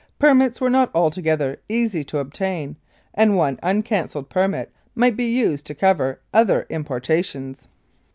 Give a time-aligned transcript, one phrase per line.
[0.17, 2.75] Permits were not altogether easy to obtain,
[3.13, 7.67] and one uncancelled permit might be used to cover other importations.